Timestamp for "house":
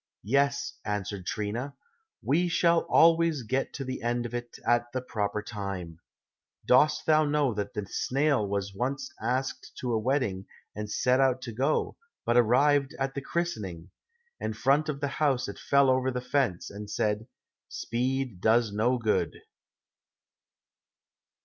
15.21-15.47